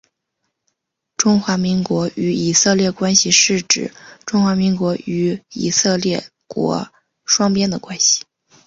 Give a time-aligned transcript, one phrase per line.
[1.15, 3.93] 中华民国与以色列关系是指
[4.25, 6.89] 中华民国与以色列国
[7.23, 8.23] 双边的关系。